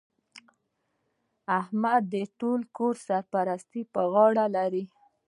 احمد 1.59 2.01
د 2.13 2.15
ټول 2.39 2.59
کور 2.77 2.95
سرپرستي 3.07 3.81
پر 3.93 4.05
غاړه 4.13 4.45
لري. 4.55 4.83